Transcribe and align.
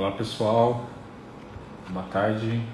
Olá 0.00 0.12
pessoal, 0.12 0.86
boa 1.90 2.06
tarde. 2.06 2.66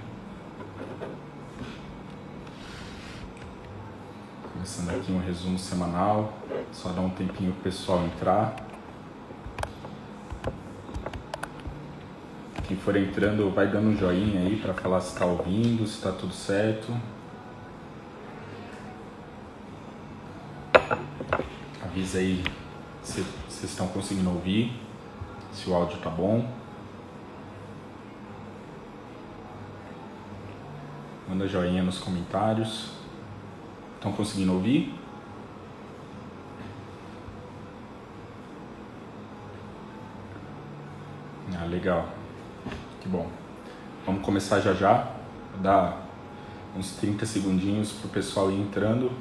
Começando 4.53 4.91
aqui 4.91 5.11
um 5.11 5.19
resumo 5.19 5.59
semanal, 5.59 6.33
só 6.71 6.91
dar 6.91 7.01
um 7.01 7.11
tempinho 7.11 7.53
pro 7.55 7.65
pessoal 7.65 8.05
entrar. 8.05 8.55
Quem 12.69 12.77
for 12.77 12.95
entrando, 12.95 13.53
vai 13.53 13.67
dando 13.67 13.89
um 13.89 13.97
joinha 13.97 14.43
aí 14.43 14.61
para 14.61 14.73
falar 14.73 15.01
se 15.01 15.15
está 15.15 15.27
ouvindo, 15.27 15.85
se 15.85 15.97
está 15.97 16.13
tudo 16.13 16.33
certo. 16.33 16.97
Avisa 21.83 22.21
aí 22.21 22.45
se 23.03 23.21
vocês 23.49 23.73
estão 23.73 23.89
conseguindo 23.89 24.31
ouvir, 24.31 24.81
se 25.53 25.69
o 25.69 25.75
áudio 25.75 25.99
tá 25.99 26.09
bom. 26.09 26.66
Manda 31.37 31.49
joinha 31.49 31.83
nos 31.83 31.99
comentários. 31.99 32.93
Estão 33.97 34.11
conseguindo 34.11 34.55
ouvir? 34.55 34.95
Ah, 41.55 41.67
legal. 41.67 42.09
Que 43.03 43.09
bom. 43.11 43.29
Vamos 44.07 44.25
começar 44.25 44.61
já 44.61 44.73
já. 44.73 45.11
Vou 45.53 45.63
dar 45.63 46.09
uns 46.75 46.93
30 46.93 47.27
segundinhos 47.27 47.93
para 47.93 48.07
o 48.07 48.11
pessoal 48.11 48.51
ir 48.51 48.59
entrando 48.59 49.13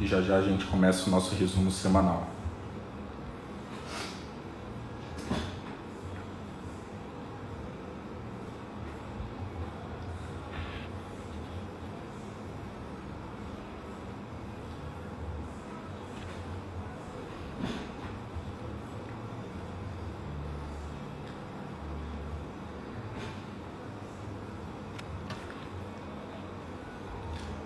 e 0.00 0.08
já 0.08 0.20
já 0.20 0.38
a 0.38 0.42
gente 0.42 0.66
começa 0.66 1.06
o 1.06 1.12
nosso 1.12 1.36
resumo 1.36 1.70
semanal. 1.70 2.26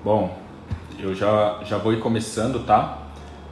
Bom, 0.05 0.37
eu 0.99 1.15
já, 1.15 1.61
já 1.65 1.79
vou 1.79 1.91
ir 1.95 1.99
começando, 1.99 2.67
tá? 2.67 2.99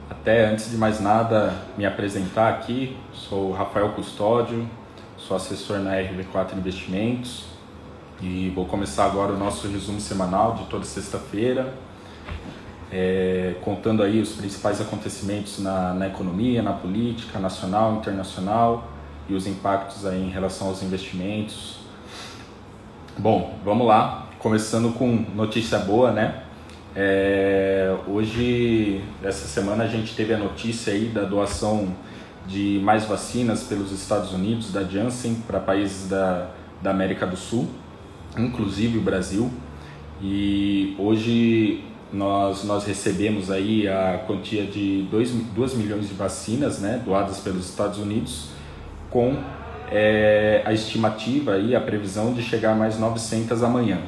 Até 0.07 0.45
antes 0.45 0.69
de 0.69 0.77
mais 0.77 0.99
nada, 0.99 1.51
me 1.75 1.83
apresentar 1.83 2.49
aqui. 2.49 2.95
Sou 3.11 3.51
Rafael 3.51 3.89
Custódio, 3.93 4.69
sou 5.17 5.35
assessor 5.35 5.79
na 5.79 5.95
RV4 5.95 6.55
Investimentos 6.55 7.45
e 8.21 8.51
vou 8.51 8.65
começar 8.65 9.05
agora 9.05 9.33
o 9.33 9.35
nosso 9.37 9.67
resumo 9.67 9.99
semanal 9.99 10.53
de 10.53 10.65
toda 10.65 10.85
sexta-feira, 10.85 11.73
é, 12.91 13.55
contando 13.63 14.03
aí 14.03 14.21
os 14.21 14.33
principais 14.33 14.79
acontecimentos 14.79 15.57
na, 15.57 15.95
na 15.95 16.05
economia, 16.05 16.61
na 16.61 16.73
política 16.73 17.39
nacional, 17.39 17.95
internacional 17.95 18.89
e 19.27 19.33
os 19.33 19.47
impactos 19.47 20.05
aí 20.05 20.21
em 20.21 20.29
relação 20.29 20.67
aos 20.67 20.83
investimentos. 20.83 21.79
Bom, 23.17 23.55
vamos 23.65 23.87
lá, 23.87 24.27
começando 24.37 24.93
com 24.93 25.07
notícia 25.33 25.79
boa, 25.79 26.11
né? 26.11 26.42
É, 26.95 27.95
hoje, 28.07 29.01
essa 29.23 29.47
semana, 29.47 29.83
a 29.83 29.87
gente 29.87 30.15
teve 30.15 30.33
a 30.33 30.37
notícia 30.37 30.93
aí 30.93 31.05
da 31.05 31.23
doação 31.23 31.95
de 32.47 32.79
mais 32.83 33.05
vacinas 33.05 33.63
pelos 33.63 33.91
Estados 33.91 34.31
Unidos, 34.33 34.71
da 34.71 34.83
Janssen, 34.83 35.35
para 35.47 35.59
países 35.59 36.09
da, 36.09 36.49
da 36.81 36.91
América 36.91 37.25
do 37.25 37.37
Sul, 37.37 37.67
inclusive 38.37 38.97
o 38.97 39.01
Brasil. 39.01 39.49
E 40.21 40.95
hoje 40.99 41.83
nós, 42.11 42.63
nós 42.63 42.85
recebemos 42.85 43.49
aí 43.49 43.87
a 43.87 44.23
quantia 44.27 44.65
de 44.65 45.07
2 45.11 45.73
milhões 45.73 46.07
de 46.07 46.13
vacinas 46.13 46.79
né, 46.79 47.01
doadas 47.03 47.39
pelos 47.39 47.67
Estados 47.67 47.97
Unidos, 47.97 48.49
com 49.09 49.35
é, 49.89 50.61
a 50.63 50.71
estimativa 50.73 51.57
e 51.57 51.75
a 51.75 51.81
previsão 51.81 52.33
de 52.33 52.43
chegar 52.43 52.73
a 52.73 52.75
mais 52.75 52.99
900 52.99 53.63
amanhã. 53.63 53.99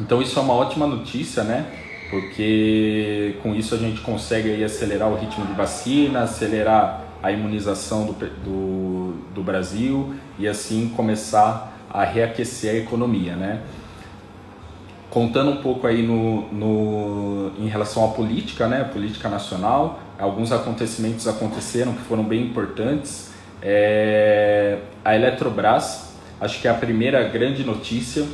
Então 0.00 0.22
isso 0.22 0.38
é 0.38 0.42
uma 0.42 0.54
ótima 0.54 0.86
notícia, 0.86 1.44
né? 1.44 1.83
Porque 2.14 3.34
com 3.42 3.52
isso 3.56 3.74
a 3.74 3.78
gente 3.78 4.00
consegue 4.00 4.48
aí 4.48 4.62
acelerar 4.62 5.08
o 5.08 5.16
ritmo 5.16 5.44
de 5.46 5.52
vacina, 5.52 6.22
acelerar 6.22 7.02
a 7.20 7.32
imunização 7.32 8.06
do, 8.06 8.12
do, 8.12 9.12
do 9.34 9.42
Brasil 9.42 10.14
e 10.38 10.46
assim 10.46 10.92
começar 10.94 11.76
a 11.90 12.04
reaquecer 12.04 12.72
a 12.72 12.78
economia, 12.78 13.34
né? 13.34 13.62
Contando 15.10 15.50
um 15.50 15.56
pouco 15.56 15.88
aí 15.88 16.06
no, 16.06 16.52
no, 16.52 17.50
em 17.58 17.66
relação 17.66 18.04
à 18.04 18.08
política, 18.08 18.68
né, 18.68 18.84
política 18.84 19.28
nacional, 19.28 19.98
alguns 20.16 20.52
acontecimentos 20.52 21.26
aconteceram 21.26 21.94
que 21.94 22.02
foram 22.02 22.22
bem 22.22 22.42
importantes. 22.42 23.32
É, 23.60 24.78
a 25.04 25.16
Eletrobras, 25.16 26.14
acho 26.40 26.60
que 26.60 26.68
é 26.68 26.70
a 26.70 26.74
primeira 26.74 27.24
grande 27.28 27.64
notícia 27.64 28.24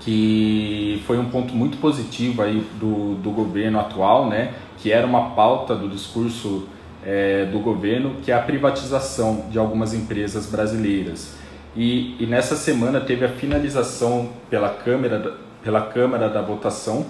que 0.00 1.02
foi 1.06 1.18
um 1.18 1.26
ponto 1.26 1.54
muito 1.54 1.78
positivo 1.78 2.42
aí 2.42 2.64
do, 2.78 3.14
do 3.16 3.30
governo 3.30 3.80
atual, 3.80 4.28
né, 4.28 4.54
que 4.78 4.92
era 4.92 5.06
uma 5.06 5.30
pauta 5.30 5.74
do 5.74 5.88
discurso 5.88 6.68
é, 7.04 7.46
do 7.46 7.58
governo, 7.58 8.16
que 8.22 8.30
é 8.30 8.34
a 8.34 8.42
privatização 8.42 9.46
de 9.50 9.58
algumas 9.58 9.94
empresas 9.94 10.46
brasileiras. 10.46 11.36
E, 11.76 12.16
e 12.18 12.26
nessa 12.26 12.56
semana 12.56 13.00
teve 13.00 13.24
a 13.24 13.28
finalização 13.28 14.30
pela 14.48 14.68
Câmara, 14.70 15.34
pela 15.62 15.80
Câmara 15.82 16.28
da 16.28 16.42
votação 16.42 17.06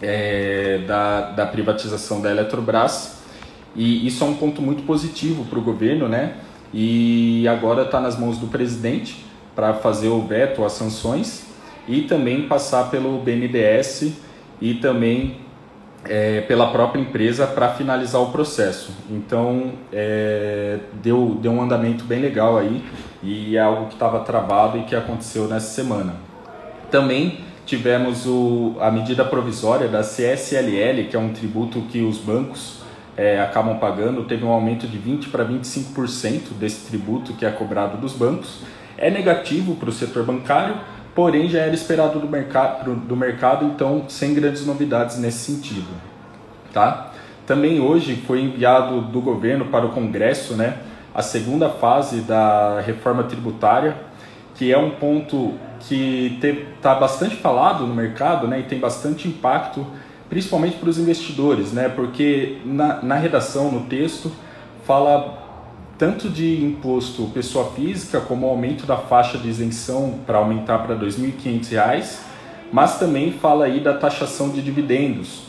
é, 0.00 0.78
da, 0.86 1.32
da 1.32 1.46
privatização 1.46 2.20
da 2.20 2.30
Eletrobras, 2.30 3.20
e 3.74 4.06
isso 4.06 4.24
é 4.24 4.26
um 4.26 4.34
ponto 4.34 4.60
muito 4.60 4.82
positivo 4.82 5.44
para 5.44 5.58
o 5.58 5.62
governo, 5.62 6.08
né? 6.08 6.36
E 6.72 7.46
agora 7.46 7.82
está 7.82 8.00
nas 8.00 8.18
mãos 8.18 8.38
do 8.38 8.48
presidente 8.48 9.24
para 9.54 9.74
fazer 9.74 10.08
o 10.08 10.22
veto 10.22 10.64
às 10.64 10.72
sanções 10.72 11.49
e 11.88 12.02
também 12.02 12.48
passar 12.48 12.90
pelo 12.90 13.18
BNDES 13.18 14.12
e 14.60 14.74
também 14.74 15.38
é, 16.04 16.40
pela 16.42 16.70
própria 16.70 17.00
empresa 17.00 17.46
para 17.46 17.70
finalizar 17.74 18.20
o 18.20 18.30
processo. 18.30 18.92
Então, 19.10 19.72
é, 19.92 20.78
deu, 21.02 21.38
deu 21.40 21.52
um 21.52 21.62
andamento 21.62 22.04
bem 22.04 22.20
legal 22.20 22.58
aí 22.58 22.82
e 23.22 23.56
é 23.56 23.60
algo 23.60 23.86
que 23.86 23.94
estava 23.94 24.20
travado 24.20 24.78
e 24.78 24.82
que 24.82 24.96
aconteceu 24.96 25.46
nessa 25.46 25.74
semana. 25.74 26.14
Também 26.90 27.40
tivemos 27.66 28.26
o, 28.26 28.76
a 28.80 28.90
medida 28.90 29.24
provisória 29.24 29.88
da 29.88 30.00
CSLL, 30.00 31.06
que 31.08 31.14
é 31.14 31.18
um 31.18 31.32
tributo 31.32 31.82
que 31.82 32.00
os 32.00 32.18
bancos 32.18 32.80
é, 33.16 33.40
acabam 33.40 33.78
pagando, 33.78 34.24
teve 34.24 34.44
um 34.44 34.50
aumento 34.50 34.86
de 34.86 34.98
20% 34.98 35.30
para 35.30 35.44
25% 35.44 36.54
desse 36.58 36.88
tributo 36.88 37.34
que 37.34 37.44
é 37.44 37.50
cobrado 37.50 37.98
dos 37.98 38.14
bancos. 38.14 38.60
É 38.96 39.10
negativo 39.10 39.76
para 39.76 39.88
o 39.88 39.92
setor 39.92 40.24
bancário, 40.24 40.76
porém 41.20 41.50
já 41.50 41.58
era 41.58 41.74
esperado 41.74 42.18
do 42.18 42.26
mercado, 42.26 42.94
do 42.94 43.14
mercado, 43.14 43.66
então 43.66 44.06
sem 44.08 44.32
grandes 44.32 44.64
novidades 44.64 45.18
nesse 45.18 45.52
sentido. 45.52 45.90
Tá? 46.72 47.12
Também 47.46 47.78
hoje 47.78 48.16
foi 48.26 48.40
enviado 48.40 49.02
do 49.02 49.20
governo 49.20 49.66
para 49.66 49.84
o 49.84 49.90
Congresso 49.90 50.54
né, 50.54 50.78
a 51.14 51.20
segunda 51.20 51.68
fase 51.68 52.22
da 52.22 52.80
reforma 52.80 53.24
tributária, 53.24 53.98
que 54.54 54.72
é 54.72 54.78
um 54.78 54.92
ponto 54.92 55.52
que 55.80 56.38
está 56.42 56.94
bastante 56.94 57.36
falado 57.36 57.86
no 57.86 57.94
mercado 57.94 58.48
né, 58.48 58.60
e 58.60 58.62
tem 58.62 58.78
bastante 58.78 59.28
impacto, 59.28 59.86
principalmente 60.30 60.78
para 60.78 60.88
os 60.88 60.98
investidores, 60.98 61.70
né, 61.70 61.90
porque 61.90 62.62
na, 62.64 63.02
na 63.02 63.16
redação, 63.16 63.70
no 63.70 63.80
texto, 63.80 64.32
fala 64.86 65.39
tanto 66.00 66.30
de 66.30 66.64
imposto 66.64 67.24
pessoa 67.24 67.72
física, 67.72 68.22
como 68.22 68.46
aumento 68.46 68.86
da 68.86 68.96
faixa 68.96 69.36
de 69.36 69.46
isenção 69.46 70.18
para 70.26 70.38
aumentar 70.38 70.78
para 70.78 70.94
R$ 70.94 71.04
2.500, 71.04 72.20
mas 72.72 72.98
também 72.98 73.32
fala 73.32 73.66
aí 73.66 73.80
da 73.80 73.92
taxação 73.92 74.48
de 74.48 74.62
dividendos. 74.62 75.42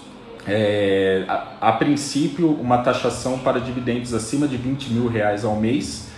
É, 0.46 1.24
a, 1.26 1.70
a, 1.70 1.72
princípio, 1.72 2.52
uma 2.52 2.80
taxação 2.80 3.40
para 3.40 3.62
dividendos 3.62 4.14
acima 4.14 4.46
de 4.46 4.58
20 4.58 4.92
mil 4.92 5.08
reais 5.08 5.46
ao 5.46 5.56
mês, 5.56 6.10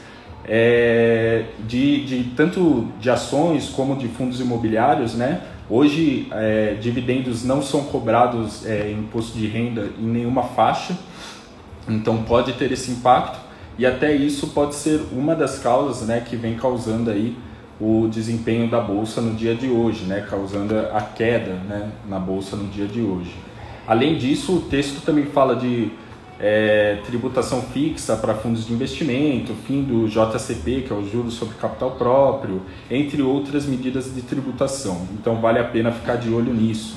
é, 0.45 1.45
de, 1.68 2.03
de, 2.03 2.24
tanto 2.36 2.88
de 3.00 3.12
ações 3.12 3.69
como 3.69 3.95
de 3.95 4.07
fundos 4.07 4.39
imobiliários, 4.39 5.13
né? 5.13 5.41
Hoje, 5.69 6.27
é, 6.31 6.74
dividendos 6.81 7.44
não 7.44 7.62
são 7.62 7.83
cobrados 7.83 8.65
é, 8.65 8.91
imposto 8.91 9.38
de 9.38 9.45
renda 9.45 9.89
em 10.00 10.07
nenhuma 10.07 10.41
faixa, 10.41 10.97
então 11.88 12.24
pode 12.24 12.53
ter 12.53 12.71
esse 12.71 12.89
impacto 12.89 13.42
e 13.77 13.85
até 13.85 14.13
isso 14.13 14.47
pode 14.47 14.75
ser 14.75 15.01
uma 15.11 15.35
das 15.35 15.59
causas 15.59 16.07
né, 16.07 16.21
que 16.21 16.35
vem 16.35 16.55
causando 16.55 17.09
aí 17.09 17.35
o 17.79 18.07
desempenho 18.07 18.69
da 18.69 18.79
bolsa 18.79 19.19
no 19.19 19.33
dia 19.33 19.55
de 19.55 19.67
hoje, 19.67 20.05
né, 20.05 20.25
causando 20.29 20.77
a 20.77 21.01
queda 21.01 21.53
né, 21.67 21.91
na 22.07 22.19
bolsa 22.19 22.55
no 22.55 22.67
dia 22.67 22.85
de 22.85 23.01
hoje. 23.01 23.33
Além 23.87 24.17
disso, 24.17 24.57
o 24.57 24.61
texto 24.61 25.03
também 25.03 25.25
fala 25.25 25.55
de 25.55 25.91
é, 26.39 26.99
tributação 27.05 27.61
fixa 27.61 28.15
para 28.15 28.33
fundos 28.35 28.65
de 28.65 28.73
investimento, 28.73 29.53
fim 29.67 29.83
do 29.83 30.07
JCP, 30.07 30.81
que 30.81 30.93
é 30.93 30.95
o 30.95 31.07
juros 31.07 31.33
sobre 31.33 31.55
capital 31.55 31.91
próprio, 31.91 32.61
entre 32.89 33.21
outras 33.21 33.65
medidas 33.65 34.13
de 34.13 34.21
tributação. 34.21 35.07
Então 35.13 35.41
vale 35.41 35.59
a 35.59 35.63
pena 35.63 35.91
ficar 35.91 36.15
de 36.15 36.29
olho 36.29 36.53
nisso. 36.53 36.95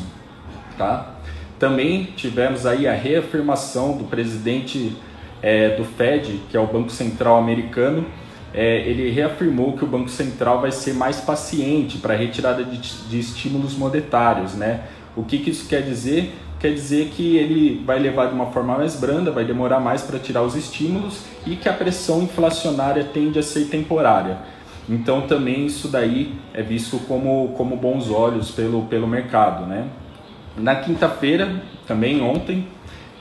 Tá? 0.77 1.15
Também 1.59 2.05
tivemos 2.17 2.67
aí 2.67 2.87
a 2.87 2.93
reafirmação 2.93 3.97
do 3.97 4.05
presidente 4.05 4.95
é, 5.43 5.71
do 5.71 5.85
Fed, 5.85 6.41
que 6.51 6.57
é 6.57 6.61
o 6.61 6.67
Banco 6.67 6.91
Central 6.91 7.39
americano, 7.39 8.05
é, 8.55 8.89
ele 8.89 9.11
reafirmou 9.11 9.73
que 9.73 9.85
o 9.85 9.87
Banco 9.87 10.09
Central 10.09 10.61
vai 10.61 10.73
ser 10.73 10.95
mais 10.95 11.21
paciente 11.21 11.99
para 11.99 12.15
a 12.15 12.17
retirada 12.17 12.65
de, 12.65 12.79
de, 12.79 13.19
estímulos 13.19 13.77
monetários. 13.77 14.55
Né? 14.55 14.81
O 15.15 15.23
que, 15.23 15.39
que 15.39 15.51
isso 15.51 15.69
quer 15.69 15.83
dizer? 15.83 16.35
Quer 16.59 16.73
dizer 16.73 17.11
que 17.11 17.37
ele 17.37 17.83
vai 17.85 17.99
levar 17.99 18.29
de 18.29 18.35
uma 18.35 18.47
forma 18.47 18.79
mais 18.79 18.97
branda, 18.97 19.31
vai 19.31 19.45
demorar 19.45 19.79
mais 19.79 20.03
para 20.03 20.19
tirar 20.19 20.43
os 20.43 20.57
estímulos 20.57 21.25
e 21.47 21.55
que 21.55 21.69
a 21.69 21.73
pressão 21.73 22.23
inflacionária 22.23 23.05
tende 23.05 23.39
a 23.39 23.43
ser 23.43 23.67
temporária. 23.67 24.39
Então 24.89 25.23
também 25.23 25.67
isso 25.67 25.89
daí 25.89 26.35
é 26.55 26.63
visto 26.63 26.99
como, 27.01 27.49
como 27.57 27.77
bons 27.77 28.11
olhos 28.11 28.51
pelo, 28.51 28.85
pelo 28.85 29.07
mercado. 29.07 29.67
Né? 29.67 29.87
Na 30.57 30.77
quinta-feira, 30.77 31.63
também 31.87 32.23
ontem, 32.23 32.67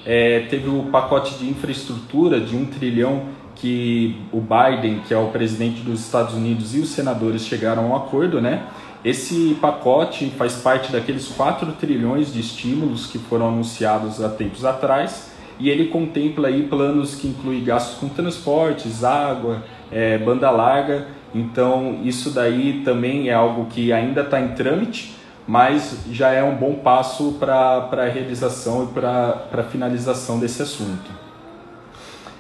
é, 0.05 0.41
teve 0.41 0.69
o 0.69 0.83
pacote 0.91 1.35
de 1.35 1.49
infraestrutura 1.49 2.39
de 2.39 2.55
um 2.55 2.65
trilhão 2.65 3.23
que 3.55 4.15
o 4.31 4.41
Biden, 4.41 4.99
que 5.07 5.13
é 5.13 5.17
o 5.17 5.27
presidente 5.27 5.81
dos 5.81 6.01
Estados 6.01 6.35
Unidos, 6.35 6.75
e 6.75 6.79
os 6.79 6.89
senadores 6.89 7.45
chegaram 7.45 7.85
a 7.85 7.87
um 7.87 7.95
acordo, 7.95 8.41
né? 8.41 8.67
Esse 9.03 9.55
pacote 9.61 10.31
faz 10.31 10.55
parte 10.55 10.91
daqueles 10.91 11.27
4 11.27 11.73
trilhões 11.73 12.33
de 12.33 12.39
estímulos 12.39 13.05
que 13.05 13.19
foram 13.19 13.49
anunciados 13.49 14.21
há 14.21 14.29
tempos 14.29 14.65
atrás 14.65 15.31
e 15.59 15.69
ele 15.69 15.87
contempla 15.87 16.47
aí 16.47 16.63
planos 16.63 17.15
que 17.15 17.27
incluem 17.27 17.63
gastos 17.63 17.99
com 17.99 18.09
transportes, 18.09 19.03
água, 19.03 19.63
é, 19.91 20.17
banda 20.17 20.49
larga. 20.49 21.07
Então 21.33 21.99
isso 22.03 22.31
daí 22.31 22.81
também 22.83 23.29
é 23.29 23.33
algo 23.33 23.65
que 23.65 23.93
ainda 23.93 24.21
está 24.21 24.41
em 24.41 24.49
trâmite, 24.49 25.15
mas 25.47 25.97
já 26.11 26.31
é 26.31 26.43
um 26.43 26.55
bom 26.55 26.75
passo 26.75 27.33
para 27.39 27.89
a 27.91 28.05
realização 28.05 28.85
e 28.85 28.87
para 28.87 29.47
a 29.51 29.63
finalização 29.63 30.39
desse 30.39 30.61
assunto. 30.61 31.25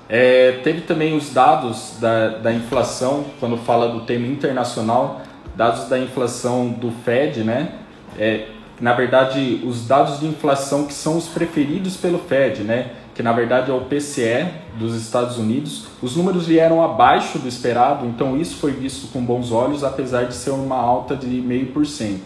É, 0.07 0.59
teve 0.63 0.81
também 0.81 1.15
os 1.15 1.33
dados 1.33 1.97
da, 1.99 2.29
da 2.29 2.53
inflação, 2.53 3.25
quando 3.39 3.57
fala 3.57 3.89
do 3.89 4.01
tema 4.01 4.27
internacional, 4.27 5.21
dados 5.55 5.87
da 5.87 5.97
inflação 5.97 6.69
do 6.69 6.91
Fed, 7.03 7.43
né? 7.43 7.73
É, 8.17 8.47
na 8.79 8.93
verdade, 8.93 9.61
os 9.65 9.87
dados 9.87 10.19
de 10.19 10.27
inflação 10.27 10.85
que 10.85 10.93
são 10.93 11.17
os 11.17 11.27
preferidos 11.27 11.95
pelo 11.95 12.19
Fed, 12.19 12.63
né? 12.63 12.91
Que 13.15 13.23
na 13.23 13.31
verdade 13.31 13.71
é 13.71 13.73
o 13.73 13.81
PCE 13.81 14.45
dos 14.77 14.93
Estados 14.95 15.37
Unidos. 15.37 15.87
Os 16.01 16.15
números 16.17 16.45
vieram 16.45 16.83
abaixo 16.83 17.39
do 17.39 17.47
esperado, 17.47 18.05
então 18.05 18.37
isso 18.37 18.57
foi 18.57 18.73
visto 18.73 19.11
com 19.11 19.23
bons 19.23 19.51
olhos, 19.51 19.83
apesar 19.83 20.25
de 20.25 20.35
ser 20.35 20.51
uma 20.51 20.75
alta 20.75 21.15
de 21.15 21.27
0,5%. 21.27 22.19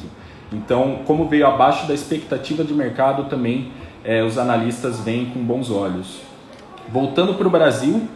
Então, 0.51 0.99
como 1.05 1.27
veio 1.27 1.45
abaixo 1.45 1.87
da 1.87 1.93
expectativa 1.93 2.63
de 2.63 2.73
mercado, 2.73 3.25
também 3.25 3.71
é, 4.03 4.23
os 4.23 4.37
analistas 4.37 4.99
veem 4.99 5.27
com 5.27 5.39
bons 5.39 5.69
olhos. 5.69 6.21
Voltando 6.91 7.35
para 7.35 7.47
o 7.47 7.49
Brasil, 7.51 8.07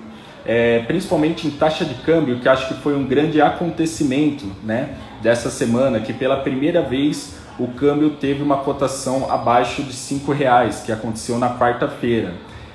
é, 0.46 0.80
principalmente 0.80 1.48
em 1.48 1.52
taxa 1.52 1.86
de 1.86 1.94
câmbio, 1.96 2.40
que 2.40 2.50
acho 2.50 2.68
que 2.68 2.74
foi 2.82 2.96
um 2.96 3.06
grande 3.06 3.42
acontecimento 3.42 4.46
né, 4.64 4.98
dessa 5.22 5.50
semana, 5.50 6.00
que 6.00 6.12
pela 6.12 6.38
primeira 6.38 6.82
vez 6.82 7.38
o 7.60 7.68
câmbio 7.68 8.12
teve 8.12 8.42
uma 8.42 8.58
cotação 8.58 9.32
abaixo 9.32 9.84
de 9.84 10.16
R$ 10.16 10.34
reais, 10.34 10.82
que 10.84 10.92
aconteceu 10.92 11.38
na 11.38 11.58
quarta-feira. 11.58 12.34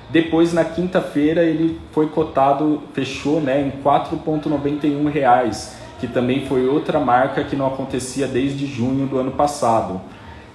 Depois, 0.09 0.53
na 0.53 0.65
quinta-feira, 0.65 1.43
ele 1.43 1.79
foi 1.91 2.07
cotado, 2.07 2.81
fechou 2.93 3.39
né, 3.39 3.61
em 3.61 3.65
R$ 3.65 3.73
4,91 3.83 5.69
que 5.99 6.07
também 6.07 6.45
foi 6.45 6.67
outra 6.67 6.99
marca 6.99 7.43
que 7.43 7.55
não 7.55 7.67
acontecia 7.67 8.27
desde 8.27 8.65
junho 8.65 9.07
do 9.07 9.17
ano 9.17 9.31
passado. 9.31 10.01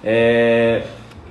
É, 0.03 0.83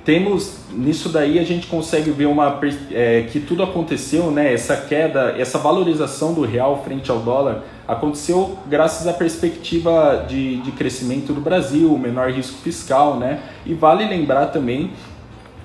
temos 0.03 0.59
nisso 0.71 1.09
daí 1.09 1.39
a 1.39 1.43
gente 1.43 1.65
consegue 1.65 2.11
ver 2.11 2.27
uma 2.27 2.59
é, 2.91 3.23
que 3.23 3.39
tudo 3.39 3.63
aconteceu, 3.63 4.29
né? 4.29 4.53
Essa 4.53 4.77
queda, 4.77 5.35
essa 5.37 5.57
valorização 5.57 6.33
do 6.33 6.45
real 6.45 6.83
frente 6.83 7.09
ao 7.09 7.19
dólar 7.19 7.63
aconteceu 7.87 8.57
graças 8.67 9.07
à 9.07 9.13
perspectiva 9.13 10.25
de, 10.27 10.57
de 10.57 10.71
crescimento 10.73 11.33
do 11.33 11.41
Brasil, 11.41 11.97
menor 11.97 12.29
risco 12.29 12.57
fiscal, 12.59 13.17
né? 13.17 13.41
E 13.65 13.73
vale 13.73 14.05
lembrar 14.05 14.47
também 14.47 14.91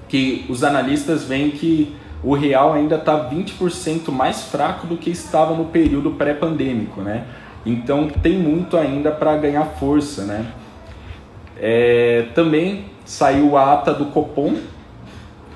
que 0.09 0.47
os 0.49 0.65
analistas 0.65 1.25
veem 1.25 1.51
que 1.51 1.95
o 2.23 2.35
real 2.35 2.73
ainda 2.73 2.97
está 2.97 3.29
20% 3.31 4.11
mais 4.11 4.43
fraco 4.43 4.87
do 4.87 4.97
que 4.97 5.11
estava 5.11 5.55
no 5.55 5.67
período 5.67 6.13
pré-pandêmico, 6.13 7.01
né? 7.01 7.25
Então 7.65 8.09
tem 8.09 8.39
muito 8.39 8.77
ainda 8.77 9.11
para 9.11 9.37
ganhar 9.37 9.65
força, 9.65 10.25
né? 10.25 10.47
É, 11.59 12.27
também 12.35 12.87
saiu 13.05 13.57
a 13.57 13.75
ata 13.75 13.93
do 13.93 14.07
Copom, 14.07 14.57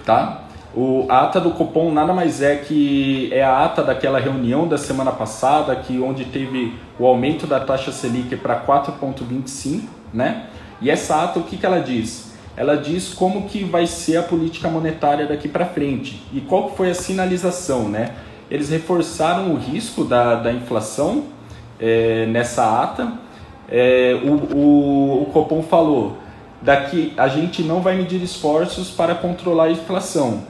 tá? 0.04 0.42
O, 0.74 1.06
a 1.08 1.22
ata 1.22 1.40
do 1.40 1.52
Copom 1.52 1.92
nada 1.92 2.12
mais 2.12 2.42
é 2.42 2.56
que 2.56 3.30
é 3.32 3.42
a 3.42 3.64
ata 3.64 3.82
daquela 3.82 4.18
reunião 4.18 4.66
da 4.66 4.76
semana 4.76 5.12
passada, 5.12 5.74
que 5.76 6.00
onde 6.00 6.24
teve 6.26 6.74
o 6.98 7.06
aumento 7.06 7.46
da 7.46 7.60
taxa 7.60 7.92
Selic 7.92 8.36
para 8.36 8.60
4,25, 8.60 9.82
né? 10.12 10.46
E 10.82 10.90
essa 10.90 11.22
ata, 11.22 11.38
o 11.38 11.44
que, 11.44 11.56
que 11.56 11.64
ela 11.64 11.80
diz? 11.80 12.34
Ela 12.56 12.76
diz 12.76 13.14
como 13.14 13.48
que 13.48 13.64
vai 13.64 13.86
ser 13.86 14.16
a 14.18 14.22
política 14.22 14.68
monetária 14.68 15.26
daqui 15.26 15.48
para 15.48 15.64
frente. 15.64 16.22
E 16.32 16.40
qual 16.40 16.74
foi 16.74 16.90
a 16.90 16.94
sinalização, 16.94 17.88
né? 17.88 18.14
Eles 18.50 18.68
reforçaram 18.68 19.52
o 19.52 19.56
risco 19.56 20.04
da, 20.04 20.34
da 20.34 20.52
inflação 20.52 21.24
é, 21.80 22.26
nessa 22.26 22.82
ata. 22.82 23.12
É, 23.68 24.18
o, 24.22 24.56
o, 24.56 25.22
o 25.22 25.26
Copom 25.32 25.62
falou 25.62 26.18
daqui 26.64 27.12
a 27.16 27.28
gente 27.28 27.62
não 27.62 27.82
vai 27.82 27.96
medir 27.96 28.22
esforços 28.22 28.90
para 28.90 29.14
controlar 29.14 29.64
a 29.64 29.70
inflação. 29.70 30.44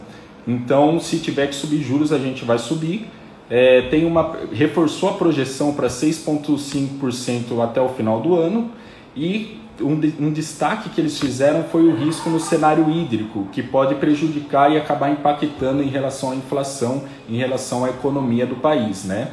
Então, 0.46 1.00
se 1.00 1.18
tiver 1.18 1.48
que 1.48 1.54
subir 1.54 1.82
juros, 1.82 2.12
a 2.12 2.18
gente 2.18 2.44
vai 2.44 2.58
subir. 2.58 3.10
É, 3.50 3.82
tem 3.82 4.06
uma 4.06 4.36
reforçou 4.52 5.10
a 5.10 5.12
projeção 5.14 5.74
para 5.74 5.88
6,5% 5.88 7.62
até 7.62 7.80
o 7.80 7.88
final 7.90 8.20
do 8.20 8.34
ano 8.34 8.70
e 9.14 9.60
um, 9.80 10.00
um, 10.26 10.32
destaque 10.32 10.88
que 10.88 11.00
eles 11.00 11.18
fizeram 11.18 11.64
foi 11.64 11.84
o 11.86 11.94
risco 11.94 12.30
no 12.30 12.40
cenário 12.40 12.88
hídrico, 12.90 13.46
que 13.52 13.62
pode 13.62 13.96
prejudicar 13.96 14.72
e 14.72 14.78
acabar 14.78 15.10
impactando 15.10 15.82
em 15.82 15.88
relação 15.88 16.30
à 16.30 16.36
inflação, 16.36 17.04
em 17.28 17.36
relação 17.36 17.84
à 17.84 17.90
economia 17.90 18.46
do 18.46 18.56
país, 18.56 19.04
né? 19.04 19.32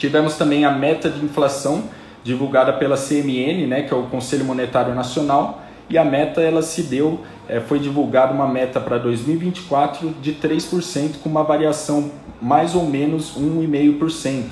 Tivemos 0.00 0.34
também 0.34 0.64
a 0.64 0.70
meta 0.70 1.10
de 1.10 1.22
inflação 1.22 1.82
divulgada 2.24 2.72
pela 2.72 2.96
CMN, 2.96 3.66
né, 3.66 3.82
que 3.82 3.92
é 3.92 3.96
o 3.96 4.04
Conselho 4.04 4.46
Monetário 4.46 4.94
Nacional, 4.94 5.60
e 5.90 5.98
a 5.98 6.04
meta 6.04 6.40
ela 6.40 6.62
se 6.62 6.84
deu, 6.84 7.20
é, 7.46 7.60
foi 7.60 7.78
divulgada 7.78 8.32
uma 8.32 8.48
meta 8.48 8.80
para 8.80 8.96
2024 8.96 10.14
de 10.22 10.32
3%, 10.32 11.18
com 11.22 11.28
uma 11.28 11.44
variação 11.44 12.10
mais 12.40 12.74
ou 12.74 12.86
menos 12.86 13.34
1,5%. 13.36 14.44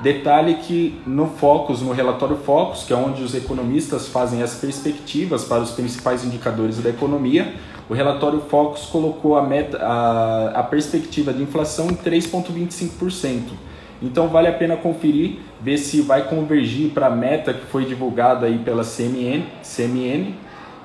Detalhe 0.00 0.58
que 0.62 1.00
no 1.04 1.26
Focus, 1.26 1.82
no 1.82 1.90
relatório 1.90 2.36
Focus, 2.36 2.84
que 2.84 2.92
é 2.92 2.96
onde 2.96 3.20
os 3.20 3.34
economistas 3.34 4.06
fazem 4.06 4.44
as 4.44 4.54
perspectivas 4.54 5.42
para 5.42 5.60
os 5.60 5.72
principais 5.72 6.24
indicadores 6.24 6.78
da 6.78 6.90
economia, 6.90 7.52
o 7.90 7.94
relatório 7.94 8.40
Focus 8.48 8.86
colocou 8.86 9.36
a, 9.36 9.42
meta, 9.42 9.76
a, 9.78 10.60
a 10.60 10.62
perspectiva 10.62 11.32
de 11.32 11.42
inflação 11.42 11.88
em 11.88 11.96
3,25%. 11.96 13.73
Então 14.04 14.28
vale 14.28 14.48
a 14.48 14.52
pena 14.52 14.76
conferir, 14.76 15.38
ver 15.60 15.78
se 15.78 16.02
vai 16.02 16.28
convergir 16.28 16.90
para 16.90 17.06
a 17.06 17.10
meta 17.10 17.54
que 17.54 17.64
foi 17.66 17.86
divulgada 17.86 18.46
aí 18.46 18.58
pela 18.58 18.84
CMN, 18.84 19.44
CMN 19.62 20.34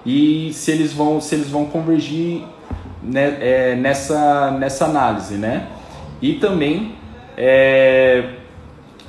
e 0.05 0.53
se 0.53 0.71
eles 0.71 0.93
vão, 0.93 1.19
se 1.19 1.35
eles 1.35 1.49
vão 1.49 1.65
convergir 1.65 2.43
né, 3.03 3.37
é, 3.41 3.75
nessa, 3.75 4.51
nessa 4.51 4.85
análise. 4.85 5.35
Né? 5.35 5.67
E 6.21 6.35
também 6.35 6.93
é, 7.35 8.23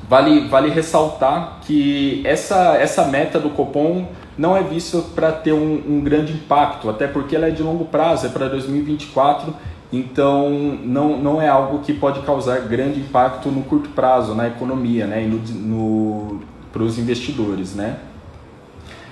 vale, 0.08 0.48
vale 0.48 0.70
ressaltar 0.70 1.60
que 1.62 2.20
essa, 2.24 2.76
essa 2.76 3.04
meta 3.04 3.38
do 3.38 3.50
Copom 3.50 4.08
não 4.36 4.56
é 4.56 4.62
vista 4.62 4.98
para 5.14 5.30
ter 5.30 5.52
um, 5.52 5.82
um 5.86 6.00
grande 6.00 6.32
impacto, 6.32 6.90
até 6.90 7.06
porque 7.06 7.36
ela 7.36 7.46
é 7.46 7.50
de 7.50 7.62
longo 7.62 7.84
prazo, 7.84 8.26
é 8.26 8.28
para 8.28 8.48
2024 8.48 9.54
então, 9.92 10.50
não, 10.84 11.16
não 11.16 11.42
é 11.42 11.48
algo 11.48 11.80
que 11.80 11.92
pode 11.92 12.20
causar 12.20 12.60
grande 12.60 13.00
impacto 13.00 13.50
no 13.50 13.62
curto 13.62 13.88
prazo 13.90 14.34
na 14.34 14.46
economia 14.46 15.06
né, 15.06 15.24
e 15.24 15.26
no, 15.26 15.38
no, 15.38 16.40
para 16.72 16.82
os 16.82 16.98
investidores. 16.98 17.74
Né? 17.74 17.96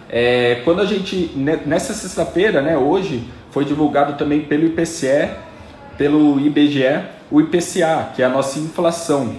É, 0.09 0.61
quando 0.65 0.81
a 0.81 0.85
gente, 0.85 1.33
nessa 1.67 1.93
sexta-feira, 1.93 2.63
né, 2.63 2.79
hoje, 2.79 3.25
foi 3.51 3.65
divulgado 3.65 4.15
também 4.17 4.43
pelo 4.43 4.67
IPCE, 4.67 5.31
pelo 5.97 6.39
IBGE, 6.39 7.03
o 7.31 7.41
IPCA, 7.41 8.11
que 8.15 8.23
é 8.23 8.25
a 8.25 8.29
nossa 8.29 8.61
inflação 8.61 9.35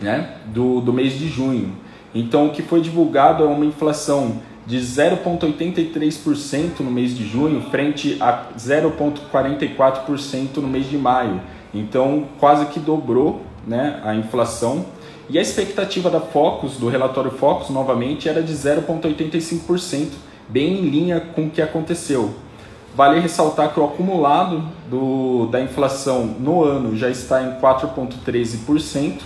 né, 0.00 0.34
do, 0.46 0.80
do 0.82 0.92
mês 0.92 1.18
de 1.18 1.28
junho. 1.28 1.72
Então, 2.14 2.46
o 2.46 2.50
que 2.50 2.62
foi 2.62 2.80
divulgado 2.80 3.42
é 3.42 3.46
uma 3.46 3.64
inflação 3.64 4.36
de 4.68 4.78
0,83% 4.80 6.80
no 6.80 6.90
mês 6.90 7.16
de 7.16 7.26
junho, 7.26 7.62
frente 7.70 8.18
a 8.20 8.48
0,44% 8.54 10.58
no 10.58 10.68
mês 10.68 10.90
de 10.90 10.98
maio. 10.98 11.40
Então, 11.72 12.26
quase 12.38 12.66
que 12.66 12.78
dobrou 12.78 13.40
né, 13.66 13.98
a 14.04 14.14
inflação. 14.14 14.84
E 15.30 15.38
a 15.38 15.42
expectativa 15.42 16.10
da 16.10 16.20
Focus, 16.20 16.76
do 16.76 16.86
relatório 16.86 17.30
Focus, 17.30 17.70
novamente, 17.70 18.28
era 18.28 18.42
de 18.42 18.52
0,85%, 18.52 20.08
bem 20.50 20.80
em 20.80 20.90
linha 20.90 21.18
com 21.18 21.46
o 21.46 21.50
que 21.50 21.62
aconteceu. 21.62 22.34
Vale 22.94 23.20
ressaltar 23.20 23.72
que 23.72 23.80
o 23.80 23.84
acumulado 23.84 24.62
do, 24.90 25.46
da 25.46 25.62
inflação 25.62 26.26
no 26.38 26.62
ano 26.62 26.94
já 26.94 27.08
está 27.08 27.42
em 27.42 27.52
4,13% 27.58 29.20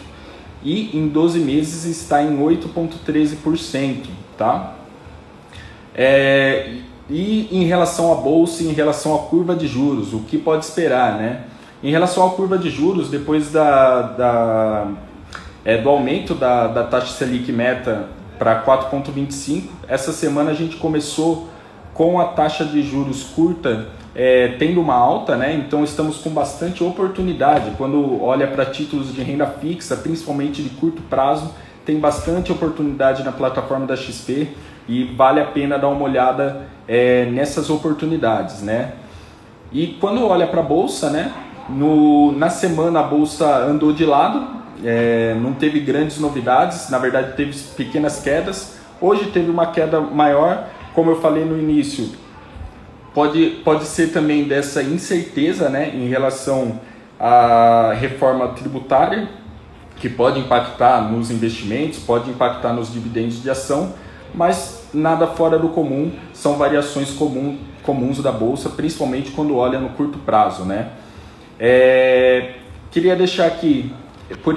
e 0.62 0.96
em 0.96 1.08
12 1.08 1.40
meses 1.40 1.84
está 1.84 2.22
em 2.22 2.38
8,13%. 2.38 4.06
Tá? 4.38 4.76
É, 5.94 6.76
e 7.10 7.48
em 7.50 7.64
relação 7.64 8.12
à 8.12 8.16
bolsa, 8.16 8.62
em 8.62 8.72
relação 8.72 9.14
à 9.14 9.18
curva 9.18 9.54
de 9.54 9.66
juros, 9.66 10.14
o 10.14 10.20
que 10.20 10.38
pode 10.38 10.64
esperar? 10.64 11.18
Né? 11.18 11.44
Em 11.82 11.90
relação 11.90 12.26
à 12.26 12.30
curva 12.30 12.56
de 12.56 12.70
juros, 12.70 13.10
depois 13.10 13.50
da, 13.50 14.02
da 14.02 14.86
é, 15.64 15.78
do 15.78 15.88
aumento 15.88 16.34
da, 16.34 16.66
da 16.66 16.84
taxa 16.84 17.14
Selic 17.14 17.52
meta 17.52 18.06
para 18.38 18.64
4,25, 18.64 19.64
essa 19.86 20.12
semana 20.12 20.50
a 20.50 20.54
gente 20.54 20.76
começou 20.76 21.48
com 21.94 22.18
a 22.18 22.26
taxa 22.26 22.64
de 22.64 22.82
juros 22.82 23.24
curta 23.24 23.88
é, 24.14 24.48
tendo 24.58 24.80
uma 24.80 24.94
alta, 24.94 25.36
né? 25.36 25.54
então 25.54 25.84
estamos 25.84 26.18
com 26.18 26.30
bastante 26.30 26.82
oportunidade. 26.82 27.72
Quando 27.76 28.22
olha 28.22 28.46
para 28.46 28.66
títulos 28.66 29.14
de 29.14 29.22
renda 29.22 29.46
fixa, 29.46 29.96
principalmente 29.96 30.62
de 30.62 30.70
curto 30.70 31.02
prazo, 31.02 31.50
tem 31.84 31.98
bastante 31.98 32.52
oportunidade 32.52 33.22
na 33.22 33.32
plataforma 33.32 33.86
da 33.86 33.96
XP 33.96 34.48
e 34.88 35.04
vale 35.04 35.40
a 35.40 35.44
pena 35.44 35.78
dar 35.78 35.88
uma 35.88 36.04
olhada 36.04 36.66
é, 36.88 37.26
nessas 37.26 37.70
oportunidades. 37.70 38.62
Né? 38.62 38.92
E 39.72 39.98
quando 40.00 40.26
olha 40.26 40.46
para 40.46 40.60
a 40.60 40.64
bolsa, 40.64 41.10
né? 41.10 41.32
No, 41.68 42.32
na 42.32 42.50
semana 42.50 43.00
a 43.00 43.02
bolsa 43.04 43.64
andou 43.64 43.92
de 43.92 44.04
lado, 44.04 44.62
é, 44.84 45.34
não 45.40 45.52
teve 45.52 45.80
grandes 45.80 46.18
novidades, 46.18 46.90
na 46.90 46.98
verdade 46.98 47.36
teve 47.36 47.56
pequenas 47.76 48.20
quedas. 48.20 48.78
Hoje 49.00 49.26
teve 49.26 49.50
uma 49.50 49.66
queda 49.66 50.00
maior, 50.00 50.68
como 50.94 51.10
eu 51.10 51.20
falei 51.20 51.44
no 51.44 51.58
início, 51.58 52.10
pode, 53.14 53.60
pode 53.64 53.84
ser 53.84 54.08
também 54.08 54.44
dessa 54.44 54.82
incerteza 54.82 55.68
né, 55.68 55.90
em 55.94 56.08
relação 56.08 56.80
à 57.18 57.94
reforma 57.98 58.48
tributária, 58.48 59.28
que 59.96 60.08
pode 60.08 60.40
impactar 60.40 61.00
nos 61.10 61.30
investimentos, 61.30 61.98
pode 62.00 62.30
impactar 62.30 62.72
nos 62.72 62.92
dividendos 62.92 63.42
de 63.42 63.48
ação, 63.48 63.94
mas 64.34 64.88
nada 64.92 65.26
fora 65.26 65.58
do 65.58 65.68
comum, 65.68 66.12
são 66.32 66.56
variações 66.56 67.10
comum, 67.10 67.58
comuns 67.82 68.22
da 68.22 68.32
bolsa, 68.32 68.70
principalmente 68.70 69.30
quando 69.30 69.56
olha 69.56 69.78
no 69.78 69.90
curto 69.90 70.18
prazo. 70.18 70.64
Né? 70.64 70.90
É, 71.58 72.54
queria 72.90 73.16
deixar 73.16 73.46
aqui, 73.46 73.92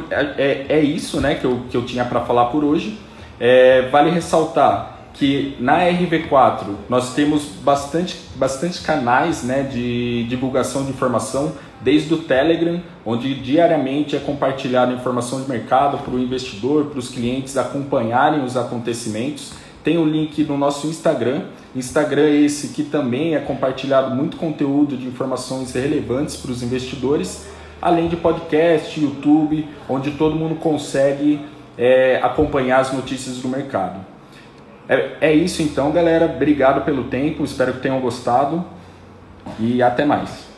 é, 0.10 0.34
é, 0.38 0.66
é, 0.70 0.80
isso 0.82 1.20
né, 1.20 1.36
que, 1.36 1.46
eu, 1.46 1.62
que 1.70 1.78
eu 1.78 1.86
tinha 1.86 2.06
para 2.06 2.22
falar 2.22 2.46
por 2.46 2.64
hoje. 2.64 3.00
É, 3.40 3.90
vale 3.90 4.10
ressaltar 4.10 4.96
que 5.16 5.56
na 5.60 5.80
RV4 5.80 6.76
nós 6.90 7.14
temos 7.14 7.46
bastante, 7.64 8.18
bastante 8.36 8.82
canais 8.82 9.44
né, 9.44 9.64
de 9.64 10.26
divulgação 10.26 10.84
de 10.84 10.90
informação, 10.90 11.54
desde 11.82 12.14
o 12.14 12.18
Telegram, 12.18 12.82
onde 13.06 13.34
diariamente 13.36 14.16
é 14.16 14.20
compartilhada 14.20 14.92
informação 14.92 15.42
de 15.42 15.50
mercado 15.50 16.00
para 16.00 16.14
o 16.14 16.20
investidor, 16.20 16.86
para 16.86 17.00
os 17.00 17.10
clientes 17.10 17.56
acompanharem 17.58 18.44
os 18.44 18.58
acontecimentos. 18.58 19.54
Tem 19.86 20.00
o 20.00 20.02
um 20.02 20.06
link 20.06 20.44
no 20.46 20.58
nosso 20.58 20.88
Instagram, 20.88 21.44
Instagram 21.76 22.28
esse 22.32 22.70
que 22.70 22.84
também 22.84 23.36
é 23.36 23.40
compartilhado 23.40 24.16
muito 24.16 24.36
conteúdo 24.36 24.98
de 24.98 25.06
informações 25.06 25.74
relevantes 25.74 26.36
para 26.36 26.50
os 26.50 26.64
investidores, 26.64 27.48
além 27.80 28.08
de 28.08 28.16
podcast, 28.16 29.00
YouTube, 29.00 29.68
onde 29.88 30.10
todo 30.12 30.36
mundo 30.36 30.56
consegue 30.56 31.40
é, 31.78 32.20
acompanhar 32.24 32.80
as 32.80 32.92
notícias 32.92 33.38
do 33.38 33.48
mercado. 33.48 34.04
É, 34.90 35.18
é 35.22 35.34
isso 35.34 35.62
então, 35.62 35.92
galera. 35.92 36.26
Obrigado 36.26 36.84
pelo 36.84 37.04
tempo. 37.04 37.44
Espero 37.44 37.74
que 37.74 37.80
tenham 37.82 38.00
gostado. 38.00 38.66
E 39.60 39.84
até 39.84 40.04
mais. 40.04 40.55